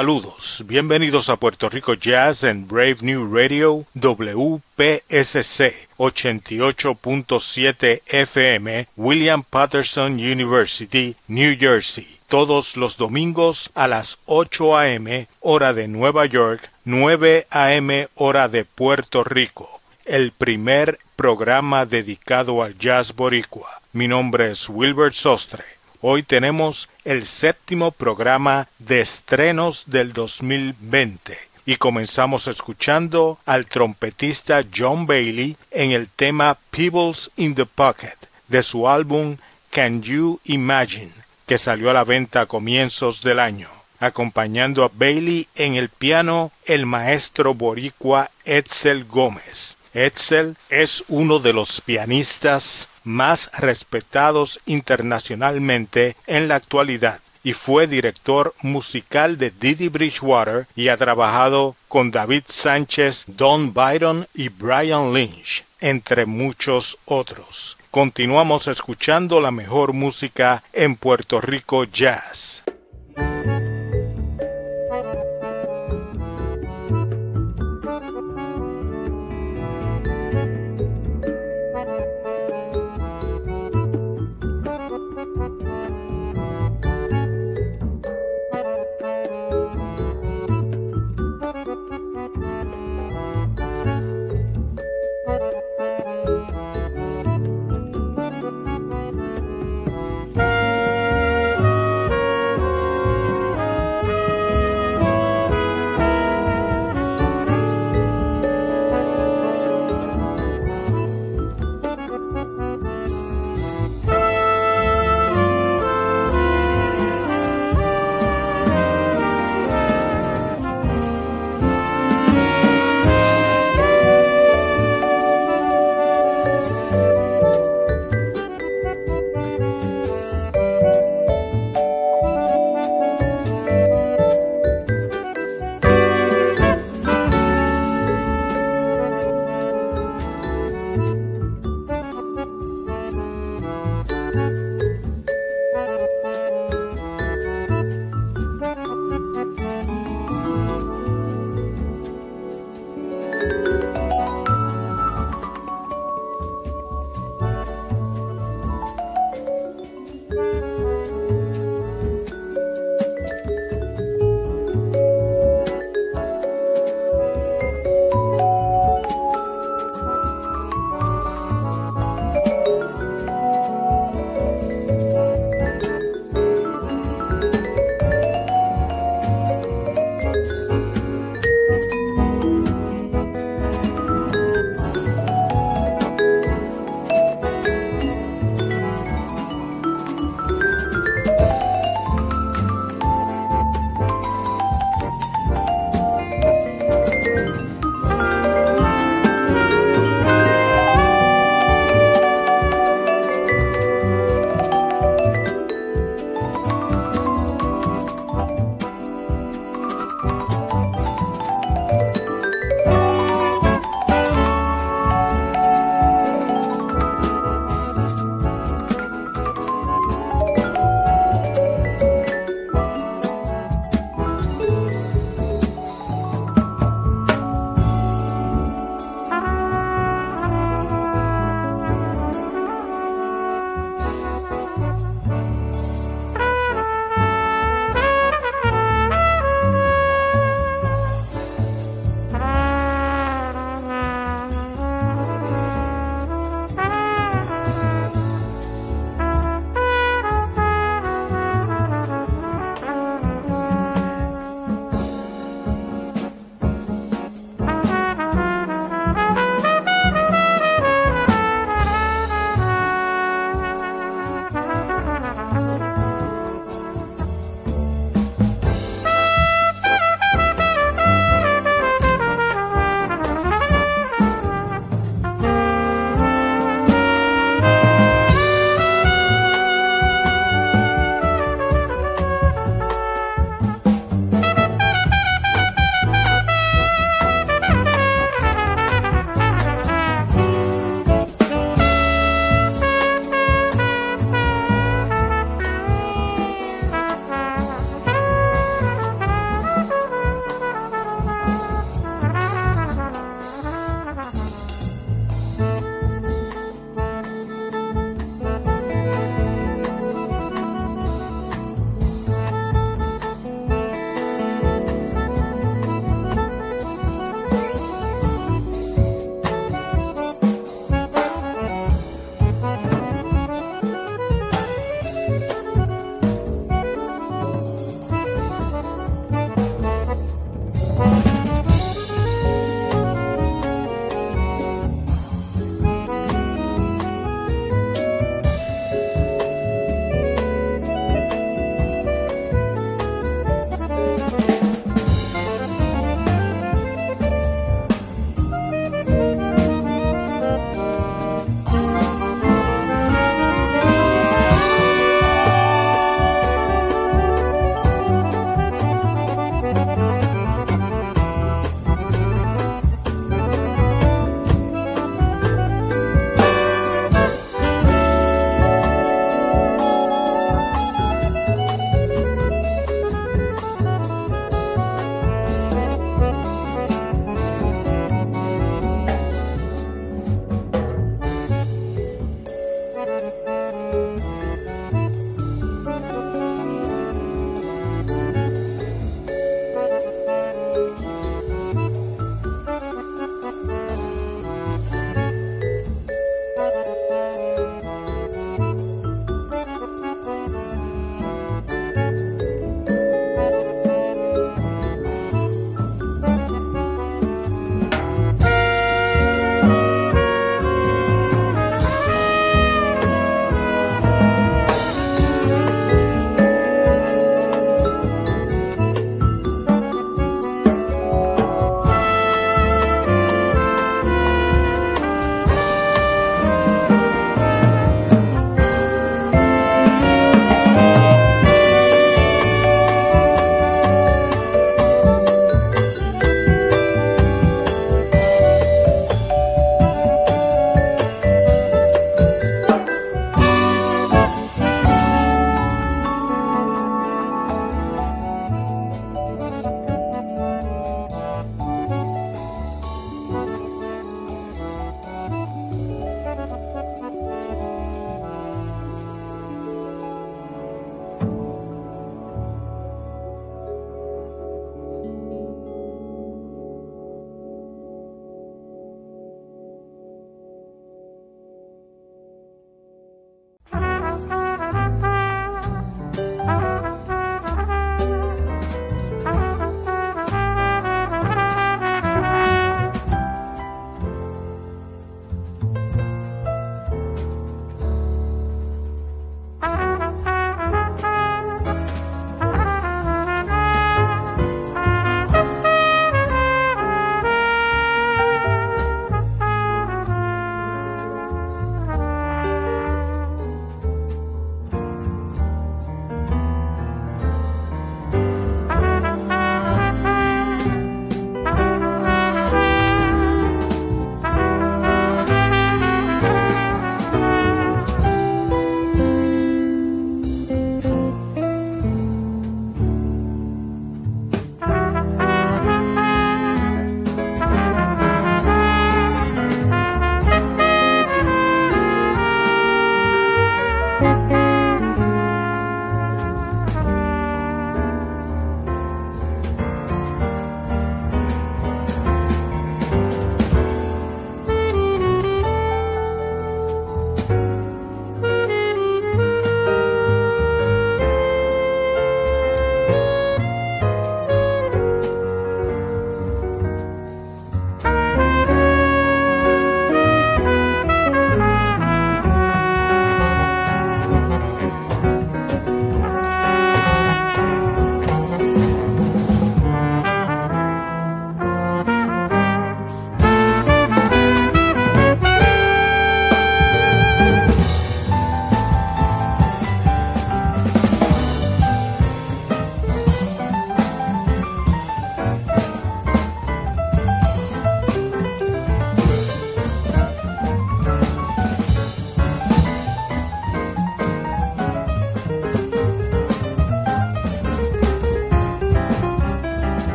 Saludos, 0.00 0.64
bienvenidos 0.66 1.28
a 1.28 1.36
Puerto 1.36 1.68
Rico 1.68 1.92
Jazz 1.92 2.42
en 2.44 2.66
Brave 2.66 2.96
New 3.02 3.36
Radio 3.36 3.84
WPSC 3.92 5.74
88.7 5.98 8.00
FM 8.06 8.88
William 8.96 9.42
Patterson 9.42 10.14
University, 10.14 11.16
New 11.28 11.54
Jersey, 11.60 12.18
todos 12.28 12.78
los 12.78 12.96
domingos 12.96 13.70
a 13.74 13.88
las 13.88 14.20
8 14.24 14.78
a.m. 14.78 15.28
hora 15.40 15.74
de 15.74 15.86
Nueva 15.86 16.24
York, 16.24 16.70
9 16.86 17.46
a.m. 17.50 18.08
hora 18.14 18.48
de 18.48 18.64
Puerto 18.64 19.22
Rico, 19.22 19.82
el 20.06 20.32
primer 20.32 20.98
programa 21.14 21.84
dedicado 21.84 22.62
al 22.62 22.78
jazz 22.78 23.14
boricua. 23.14 23.82
Mi 23.92 24.08
nombre 24.08 24.52
es 24.52 24.66
Wilbert 24.70 25.12
Sostre. 25.12 25.79
Hoy 26.02 26.22
tenemos 26.22 26.88
el 27.04 27.26
séptimo 27.26 27.90
programa 27.90 28.68
de 28.78 29.02
estrenos 29.02 29.84
del 29.86 30.14
2020 30.14 31.36
y 31.66 31.76
comenzamos 31.76 32.48
escuchando 32.48 33.38
al 33.44 33.66
trompetista 33.66 34.64
John 34.74 35.06
Bailey 35.06 35.58
en 35.70 35.90
el 35.90 36.08
tema 36.08 36.56
Peoples 36.70 37.30
in 37.36 37.54
the 37.54 37.66
Pocket 37.66 38.16
de 38.48 38.62
su 38.62 38.88
álbum 38.88 39.36
Can 39.70 40.00
You 40.00 40.40
Imagine 40.44 41.12
que 41.46 41.58
salió 41.58 41.90
a 41.90 41.94
la 41.94 42.04
venta 42.04 42.42
a 42.42 42.46
comienzos 42.46 43.22
del 43.22 43.38
año. 43.38 43.68
Acompañando 43.98 44.84
a 44.84 44.90
Bailey 44.94 45.48
en 45.54 45.74
el 45.74 45.90
piano 45.90 46.50
el 46.64 46.86
maestro 46.86 47.52
boricua 47.52 48.30
Edsel 48.46 49.04
Gómez. 49.04 49.76
Edsel 49.92 50.56
es 50.68 51.04
uno 51.08 51.40
de 51.40 51.52
los 51.52 51.80
pianistas 51.80 52.88
más 53.04 53.50
respetados 53.58 54.60
internacionalmente 54.66 56.16
en 56.26 56.48
la 56.48 56.56
actualidad 56.56 57.20
y 57.42 57.52
fue 57.52 57.86
director 57.86 58.54
musical 58.62 59.38
de 59.38 59.50
Didi 59.50 59.88
Bridgewater 59.88 60.66
y 60.76 60.88
ha 60.88 60.96
trabajado 60.96 61.76
con 61.88 62.10
David 62.10 62.44
Sánchez, 62.46 63.24
Don 63.28 63.72
Byron 63.72 64.26
y 64.34 64.48
Brian 64.48 65.12
Lynch, 65.12 65.64
entre 65.80 66.26
muchos 66.26 66.98
otros. 67.06 67.78
Continuamos 67.90 68.68
escuchando 68.68 69.40
la 69.40 69.50
mejor 69.50 69.92
música 69.92 70.62
en 70.72 70.96
Puerto 70.96 71.40
Rico 71.40 71.84
Jazz. 71.84 72.62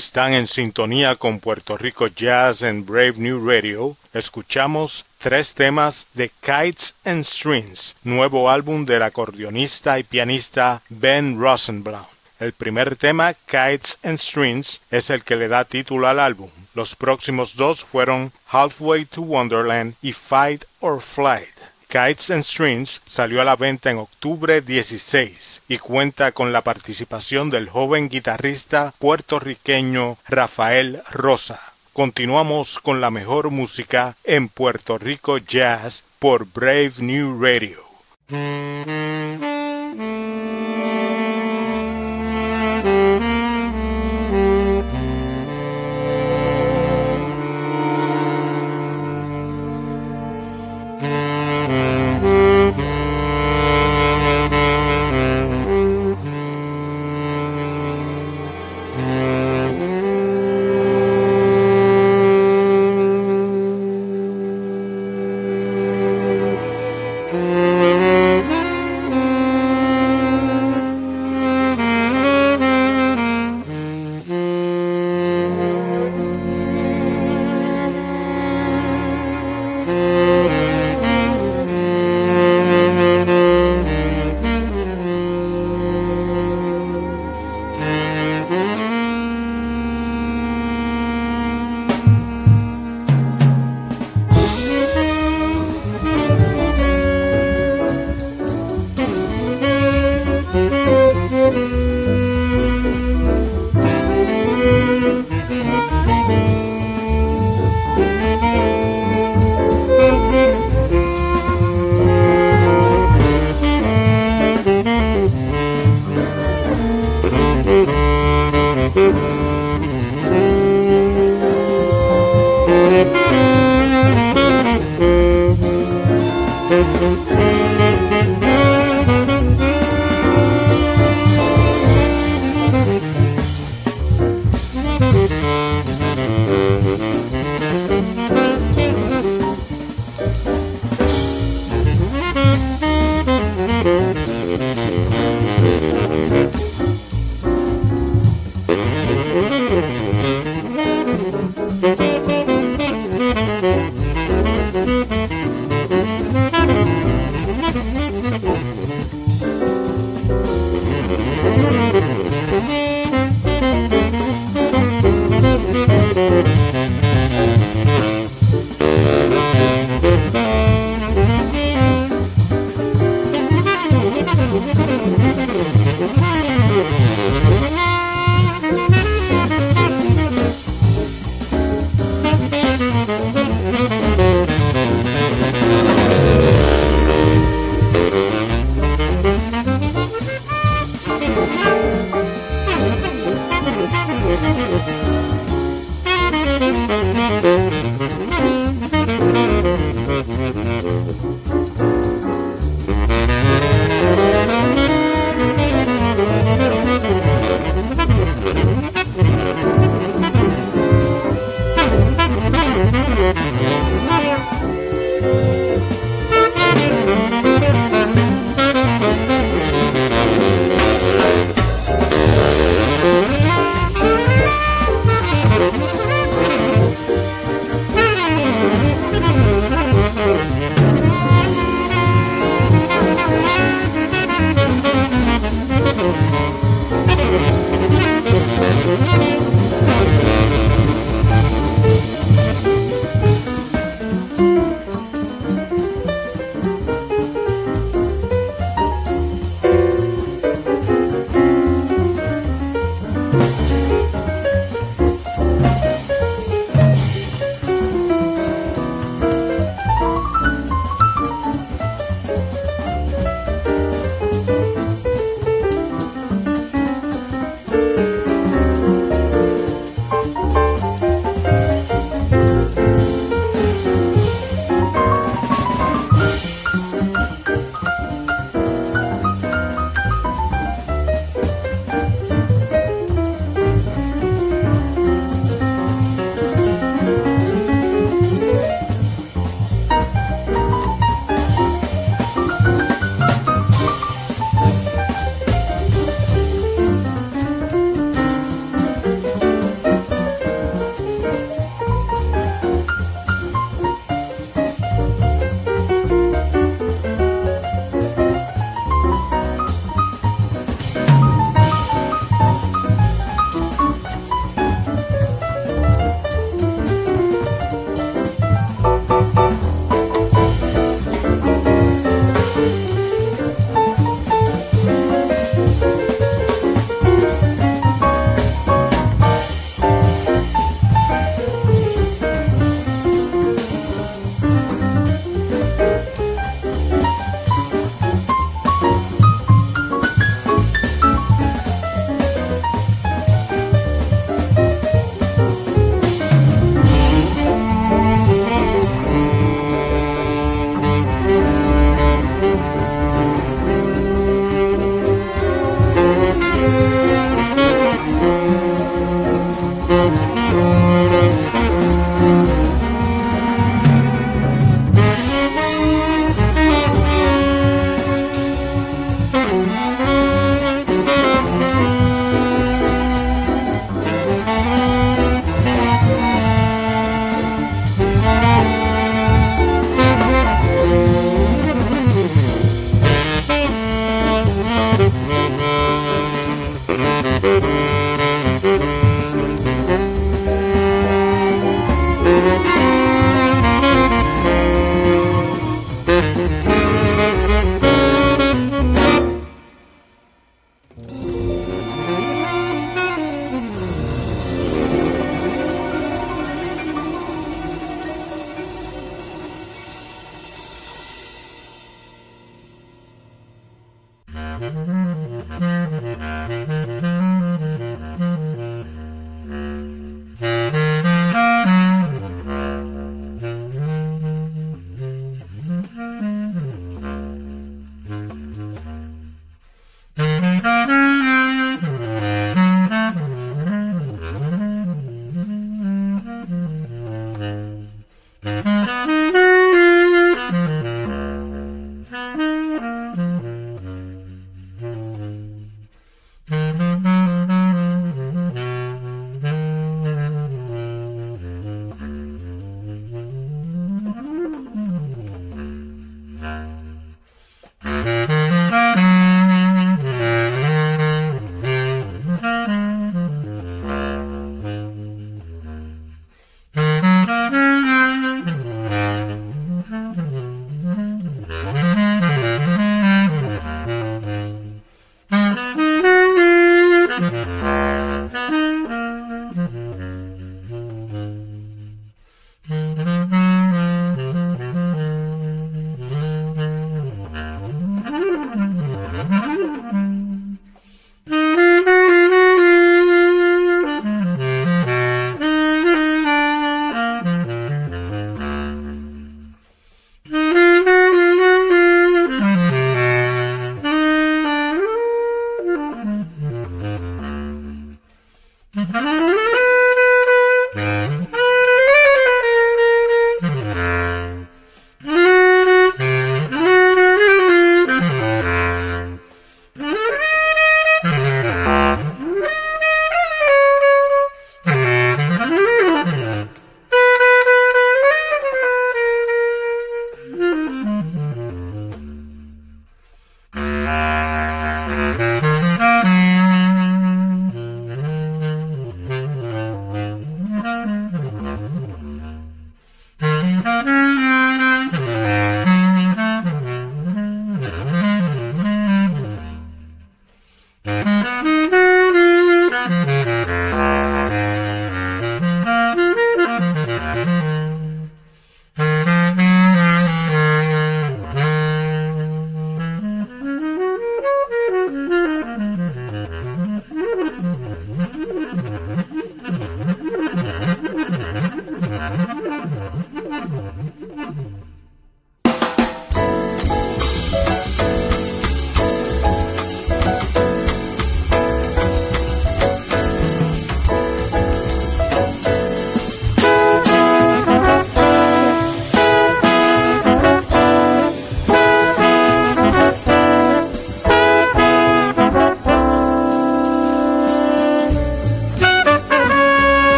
Están 0.00 0.32
en 0.32 0.46
sintonía 0.46 1.16
con 1.16 1.40
Puerto 1.40 1.76
Rico 1.76 2.06
Jazz 2.06 2.62
en 2.62 2.86
Brave 2.86 3.16
New 3.18 3.46
Radio. 3.46 3.98
Escuchamos 4.14 5.04
tres 5.18 5.52
temas 5.52 6.06
de 6.14 6.30
Kites 6.40 6.94
and 7.04 7.22
Strings, 7.22 7.96
nuevo 8.02 8.48
álbum 8.48 8.86
del 8.86 9.02
acordeonista 9.02 9.98
y 9.98 10.04
pianista 10.04 10.80
Ben 10.88 11.38
Rosenblatt. 11.38 12.08
El 12.38 12.54
primer 12.54 12.96
tema, 12.96 13.34
Kites 13.34 13.98
and 14.02 14.16
Strings, 14.16 14.80
es 14.90 15.10
el 15.10 15.22
que 15.22 15.36
le 15.36 15.48
da 15.48 15.66
título 15.66 16.08
al 16.08 16.18
álbum. 16.18 16.48
Los 16.72 16.96
próximos 16.96 17.54
dos 17.54 17.84
fueron 17.84 18.32
Halfway 18.48 19.04
to 19.04 19.20
Wonderland 19.20 19.96
y 20.00 20.14
Fight 20.14 20.64
or 20.80 21.02
Flight. 21.02 21.54
Kites 21.90 22.30
and 22.30 22.44
Strings 22.44 23.02
salió 23.04 23.40
a 23.40 23.44
la 23.44 23.56
venta 23.56 23.90
en 23.90 23.98
octubre 23.98 24.60
16 24.60 25.62
y 25.66 25.78
cuenta 25.78 26.30
con 26.30 26.52
la 26.52 26.62
participación 26.62 27.50
del 27.50 27.68
joven 27.68 28.08
guitarrista 28.08 28.94
puertorriqueño 29.00 30.16
Rafael 30.28 31.02
Rosa. 31.10 31.60
Continuamos 31.92 32.78
con 32.78 33.00
la 33.00 33.10
mejor 33.10 33.50
música 33.50 34.16
en 34.22 34.48
Puerto 34.48 34.98
Rico 34.98 35.38
Jazz 35.38 36.04
por 36.20 36.46
Brave 36.46 36.92
New 37.00 37.42
Radio. 37.42 37.80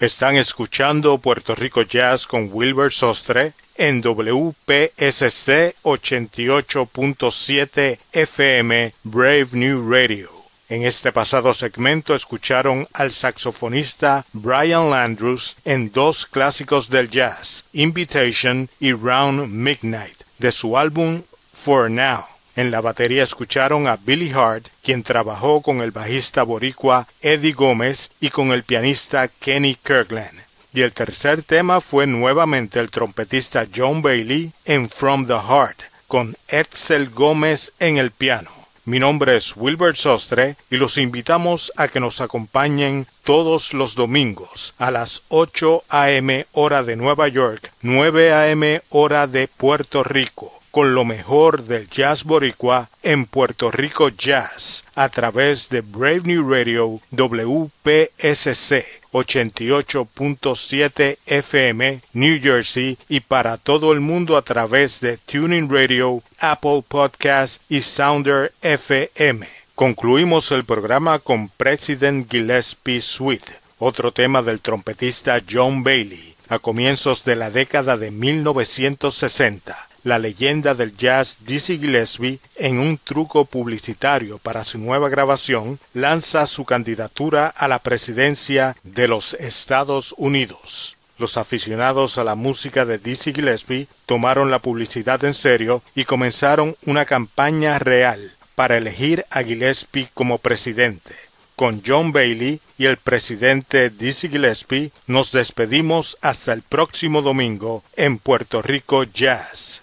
Están 0.00 0.36
escuchando 0.38 1.18
Puerto 1.18 1.54
Rico 1.54 1.82
Jazz 1.82 2.26
con 2.26 2.48
Wilbur 2.50 2.90
Sostre 2.90 3.52
en 3.76 4.00
WPSC 4.00 5.74
88.7 5.82 7.98
FM 8.10 8.94
Brave 9.04 9.48
New 9.52 9.92
Radio. 9.92 10.30
En 10.70 10.84
este 10.84 11.12
pasado 11.12 11.52
segmento 11.52 12.14
escucharon 12.14 12.88
al 12.94 13.12
saxofonista 13.12 14.24
Brian 14.32 14.88
Landrus 14.88 15.58
en 15.66 15.92
dos 15.92 16.24
clásicos 16.24 16.88
del 16.88 17.10
jazz, 17.10 17.66
Invitation 17.74 18.70
y 18.80 18.94
Round 18.94 19.50
Midnight, 19.50 20.16
de 20.38 20.50
su 20.50 20.78
álbum 20.78 21.24
For 21.52 21.90
Now. 21.90 22.24
En 22.60 22.70
la 22.70 22.82
batería 22.82 23.22
escucharon 23.22 23.88
a 23.88 23.96
Billy 23.96 24.32
Hart, 24.32 24.66
quien 24.82 25.02
trabajó 25.02 25.62
con 25.62 25.80
el 25.80 25.92
bajista 25.92 26.42
boricua 26.42 27.08
Eddie 27.22 27.54
Gómez 27.54 28.10
y 28.20 28.28
con 28.28 28.52
el 28.52 28.64
pianista 28.64 29.28
Kenny 29.28 29.76
Kirkland. 29.76 30.38
Y 30.74 30.82
el 30.82 30.92
tercer 30.92 31.42
tema 31.42 31.80
fue 31.80 32.06
nuevamente 32.06 32.78
el 32.78 32.90
trompetista 32.90 33.66
John 33.74 34.02
Bailey 34.02 34.52
en 34.66 34.90
From 34.90 35.26
the 35.26 35.38
Heart, 35.38 35.80
con 36.06 36.36
Edsel 36.48 37.08
Gómez 37.08 37.72
en 37.78 37.96
el 37.96 38.10
piano. 38.10 38.50
Mi 38.84 38.98
nombre 38.98 39.36
es 39.36 39.56
Wilbert 39.56 39.96
Sostre 39.96 40.56
y 40.68 40.76
los 40.76 40.98
invitamos 40.98 41.72
a 41.78 41.88
que 41.88 41.98
nos 41.98 42.20
acompañen 42.20 43.06
todos 43.24 43.72
los 43.72 43.94
domingos 43.94 44.74
a 44.76 44.90
las 44.90 45.22
8 45.30 45.84
a.m. 45.88 46.44
hora 46.52 46.82
de 46.82 46.96
Nueva 46.96 47.26
York, 47.28 47.72
9 47.80 48.34
a.m. 48.34 48.82
hora 48.90 49.26
de 49.26 49.48
Puerto 49.48 50.04
Rico 50.04 50.59
con 50.70 50.94
lo 50.94 51.04
mejor 51.04 51.64
del 51.64 51.88
jazz 51.88 52.24
boricua 52.24 52.88
en 53.02 53.26
Puerto 53.26 53.70
Rico 53.70 54.08
Jazz 54.08 54.84
a 54.94 55.08
través 55.08 55.68
de 55.68 55.80
Brave 55.80 56.22
New 56.24 56.48
Radio 56.48 57.00
WPSC 57.10 58.84
88.7 59.12 61.18
FM 61.26 62.00
New 62.12 62.40
Jersey 62.40 62.96
y 63.08 63.20
para 63.20 63.56
todo 63.56 63.92
el 63.92 64.00
mundo 64.00 64.36
a 64.36 64.42
través 64.42 65.00
de 65.00 65.18
Tuning 65.18 65.68
Radio, 65.68 66.22
Apple 66.38 66.84
Podcast 66.86 67.60
y 67.68 67.80
Sounder 67.80 68.52
FM. 68.62 69.48
Concluimos 69.74 70.52
el 70.52 70.64
programa 70.64 71.18
con 71.18 71.48
President 71.48 72.30
Gillespie 72.30 73.00
Suite, 73.00 73.52
otro 73.78 74.12
tema 74.12 74.42
del 74.42 74.60
trompetista 74.60 75.40
John 75.50 75.82
Bailey, 75.82 76.36
a 76.48 76.58
comienzos 76.58 77.24
de 77.24 77.36
la 77.36 77.50
década 77.50 77.96
de 77.96 78.10
1960 78.10 79.89
la 80.02 80.18
leyenda 80.18 80.74
del 80.74 80.96
jazz 80.96 81.36
Dizzy 81.40 81.78
Gillespie, 81.78 82.38
en 82.56 82.78
un 82.78 82.98
truco 82.98 83.44
publicitario 83.44 84.38
para 84.38 84.64
su 84.64 84.78
nueva 84.78 85.08
grabación, 85.08 85.78
lanza 85.94 86.46
su 86.46 86.64
candidatura 86.64 87.48
a 87.48 87.68
la 87.68 87.78
presidencia 87.78 88.76
de 88.82 89.08
los 89.08 89.34
Estados 89.34 90.14
Unidos. 90.16 90.96
Los 91.18 91.36
aficionados 91.36 92.16
a 92.16 92.24
la 92.24 92.34
música 92.34 92.86
de 92.86 92.98
Dizzy 92.98 93.32
Gillespie 93.32 93.88
tomaron 94.06 94.50
la 94.50 94.58
publicidad 94.58 95.22
en 95.24 95.34
serio 95.34 95.82
y 95.94 96.04
comenzaron 96.04 96.76
una 96.86 97.04
campaña 97.04 97.78
real 97.78 98.32
para 98.54 98.78
elegir 98.78 99.26
a 99.30 99.42
Gillespie 99.42 100.08
como 100.14 100.38
presidente 100.38 101.14
con 101.60 101.82
John 101.86 102.10
Bailey 102.10 102.58
y 102.80 102.86
el 102.86 102.96
presidente 102.96 103.90
Dizzy 103.90 104.30
Gillespie, 104.30 104.90
nos 105.06 105.32
despedimos 105.32 106.16
hasta 106.22 106.54
el 106.54 106.62
próximo 106.62 107.20
domingo 107.20 107.84
en 107.94 108.16
Puerto 108.16 108.62
Rico 108.62 109.04
Jazz. 109.04 109.82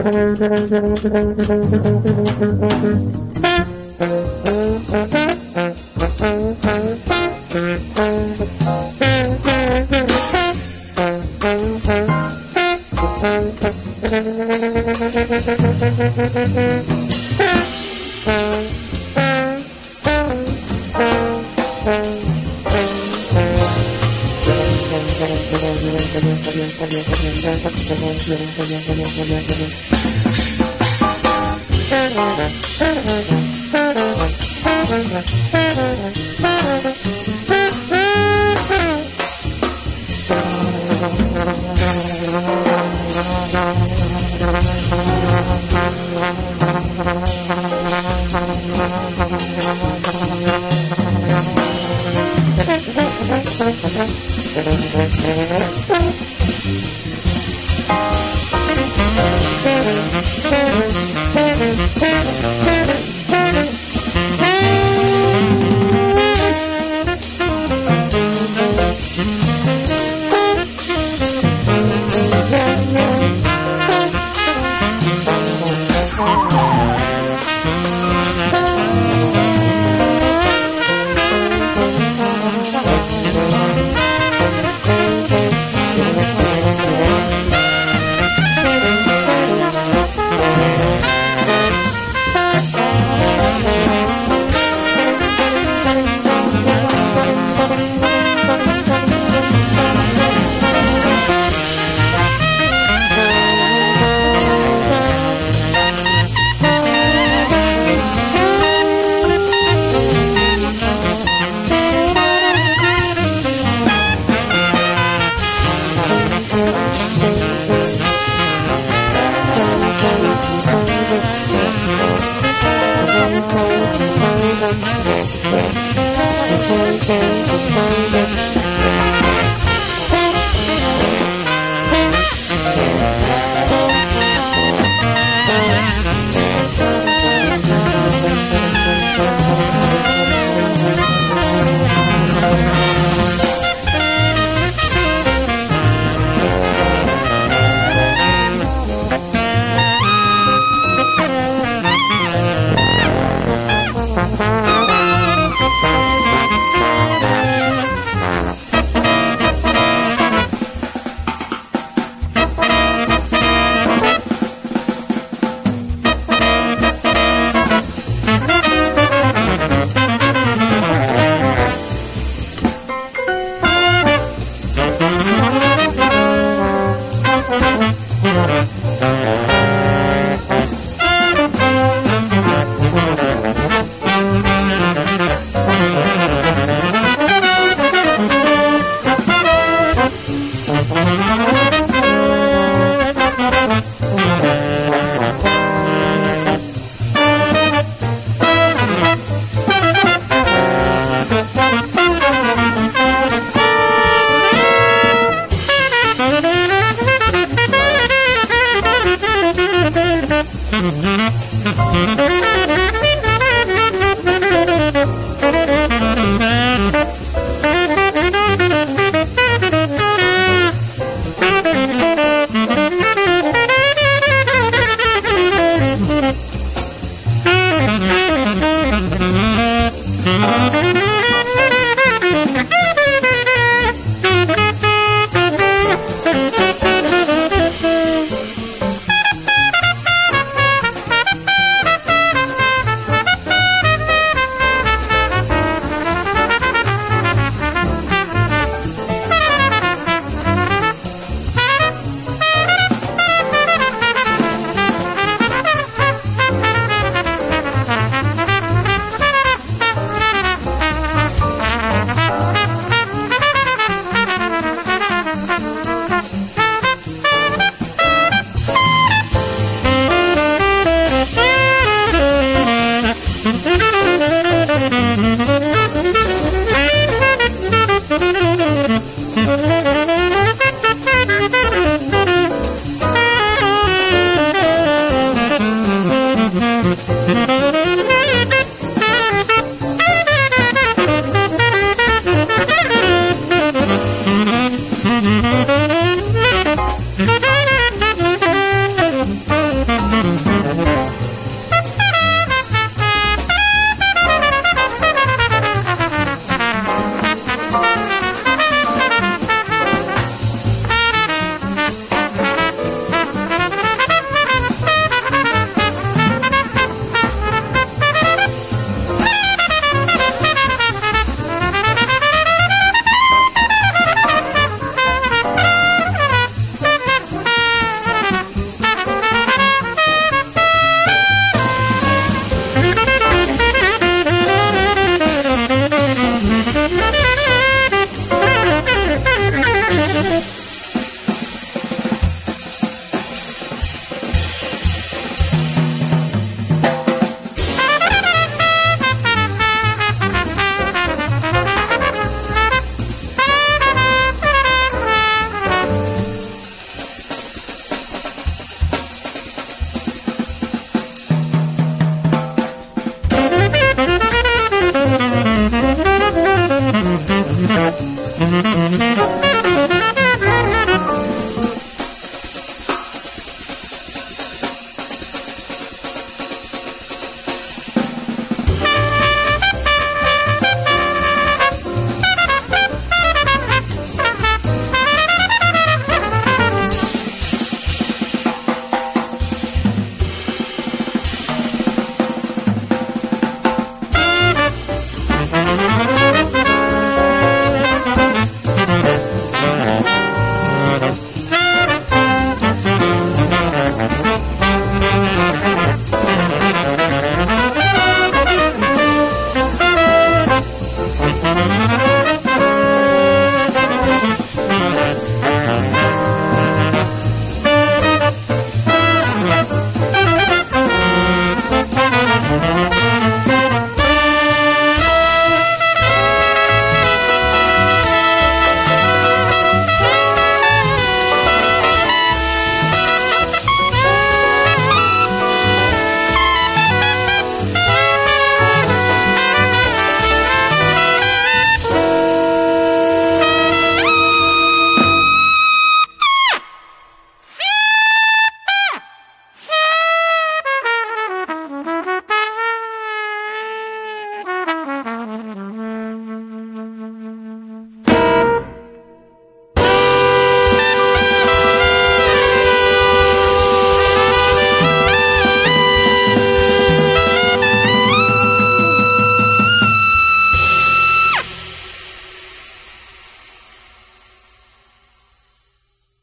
Thank 0.00 0.38
you. 2.84 3.27